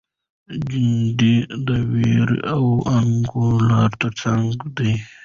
[0.69, 1.35] جنډې
[1.67, 2.65] د ویر او
[2.97, 4.93] انګولاوو تر څنګ دي.